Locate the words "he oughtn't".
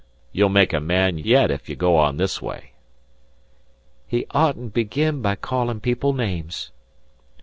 4.07-4.73